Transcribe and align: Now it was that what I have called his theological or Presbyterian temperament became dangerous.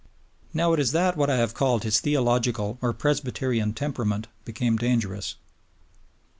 Now 0.51 0.73
it 0.73 0.79
was 0.79 0.93
that 0.93 1.15
what 1.15 1.29
I 1.29 1.35
have 1.37 1.53
called 1.53 1.83
his 1.83 1.99
theological 1.99 2.79
or 2.81 2.91
Presbyterian 2.91 3.75
temperament 3.75 4.27
became 4.45 4.75
dangerous. 4.77 5.35